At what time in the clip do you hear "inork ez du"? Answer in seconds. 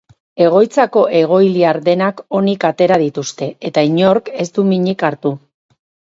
3.89-4.65